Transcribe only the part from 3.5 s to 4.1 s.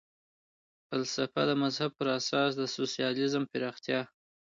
پراختیا.